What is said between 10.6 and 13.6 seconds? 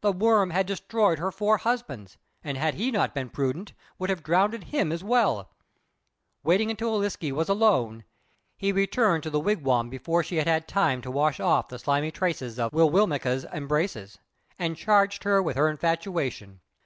time to wash off the slimy traces of Wi will mekq's